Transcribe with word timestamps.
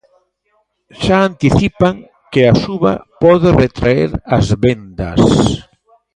Xa 1.03 1.17
anticipan 1.29 1.95
que 2.31 2.41
a 2.51 2.53
suba 2.63 2.93
pode 3.23 3.49
retraer 3.63 4.09
as 4.37 4.47
vendas. 4.63 5.21